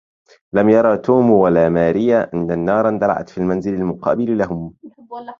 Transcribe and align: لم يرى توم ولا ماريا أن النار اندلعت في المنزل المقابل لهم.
لم 0.53 0.69
يرى 0.69 0.97
توم 0.97 1.31
ولا 1.31 1.69
ماريا 1.69 2.33
أن 2.33 2.51
النار 2.51 2.89
اندلعت 2.89 3.29
في 3.29 3.37
المنزل 3.37 3.73
المقابل 3.73 4.37
لهم. 4.37 4.73